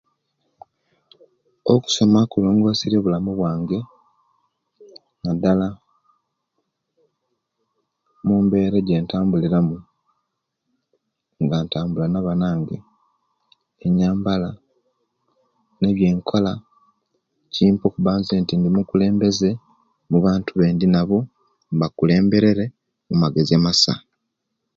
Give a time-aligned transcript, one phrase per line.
[1.73, 3.79] Okusoma kulongoserie obulamu bwange,
[5.23, 5.67] nadala,
[8.25, 9.77] mumbeera eje'ntambuliramu,
[11.43, 12.77] nga ntambula nabanange,
[13.85, 14.49] enyambala,
[15.79, 16.53] nebyenkola,
[17.53, 19.49] kimpa okuba zenti indi mukulembeze
[20.09, 21.17] mubantu abendinabo
[21.75, 22.65] mbakulemberere
[23.07, 23.93] mumagezi amasa.